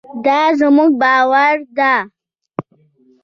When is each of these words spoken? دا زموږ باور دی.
دا 0.25 0.39
زموږ 0.59 0.91
باور 1.01 1.55
دی. 1.77 1.95